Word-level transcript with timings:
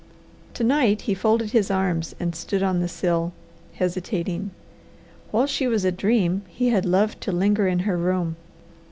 To 0.55 0.63
night 0.63 1.01
he 1.01 1.13
folded 1.13 1.51
his 1.51 1.69
arms 1.69 2.15
and 2.19 2.35
stood 2.35 2.63
on 2.63 2.79
the 2.79 2.87
sill 2.87 3.33
hesitating. 3.73 4.49
While 5.29 5.45
she 5.45 5.67
was 5.67 5.85
a 5.85 5.91
dream, 5.91 6.41
he 6.47 6.69
had 6.69 6.87
loved 6.87 7.21
to 7.21 7.31
linger 7.31 7.67
in 7.67 7.77
her 7.85 7.97
room. 7.97 8.35